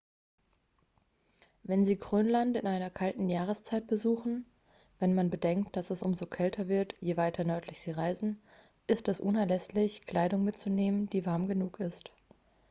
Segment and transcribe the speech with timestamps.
[1.61, 4.47] wenn sie grönland in einer kalten jahreszeit besuchen
[4.99, 8.41] wenn man bedenkt dass es umso kälter wird je weiter nördlich sie reisen
[8.87, 12.09] ist es unerlässlich kleidung mitzunehmen die warm genug ist